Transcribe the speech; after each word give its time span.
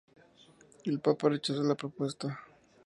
El 0.83 0.99
Papa 0.99 1.29
rechazó 1.29 1.61
la 1.61 1.75
propuesta. 1.75 2.39